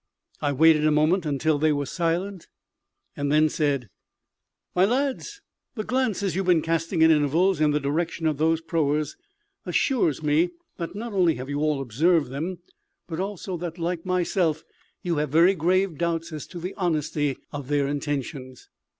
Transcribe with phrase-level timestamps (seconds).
[0.41, 2.47] I waited a moment until they were silent,
[3.15, 3.87] and then said
[4.73, 5.41] "My lads,
[5.75, 9.15] the glances you have been casting at intervals in the direction of those proas
[9.63, 12.63] assures me that not only have you all observed them,
[13.07, 14.63] but also that, like myself,
[15.03, 18.69] you have very grave doubts as to the honesty of their intentions.